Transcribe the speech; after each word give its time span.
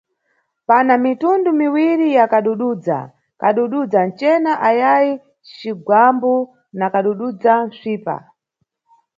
Pana 0.67 0.93
mitundu 1.03 1.49
miwiri 1.61 2.07
ya 2.17 2.25
kadududza: 2.31 2.97
kadududza 3.41 3.99
ncena 4.09 4.51
ayayi 4.69 5.13
cigwambo 5.55 6.33
na 6.77 6.85
kadududza 6.93 7.53
psipa. 7.73 8.15